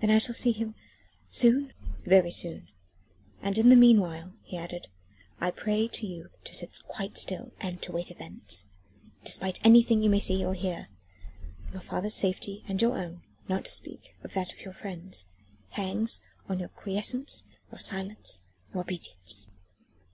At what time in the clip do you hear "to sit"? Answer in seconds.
6.44-6.78